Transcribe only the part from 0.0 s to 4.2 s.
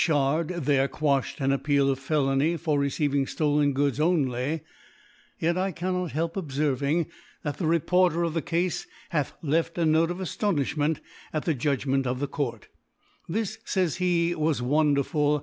iri there quaflied an Appeal of Felony for receiving ftolcn Goods